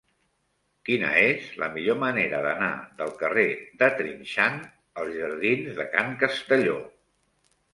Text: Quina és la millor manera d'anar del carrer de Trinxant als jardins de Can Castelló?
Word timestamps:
Quina 0.87 1.09
és 1.25 1.49
la 1.63 1.67
millor 1.75 1.99
manera 2.03 2.39
d'anar 2.47 2.69
del 3.01 3.13
carrer 3.19 3.45
de 3.83 3.91
Trinxant 4.01 4.59
als 5.03 5.15
jardins 5.21 5.71
de 5.83 5.87
Can 5.93 6.11
Castelló? 6.25 6.81